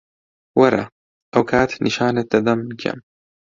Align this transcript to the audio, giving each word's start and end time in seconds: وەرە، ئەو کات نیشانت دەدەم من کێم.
وەرە، 0.59 0.85
ئەو 1.33 1.43
کات 1.51 1.71
نیشانت 1.85 2.27
دەدەم 2.33 2.59
من 2.61 2.73
کێم. 2.81 2.99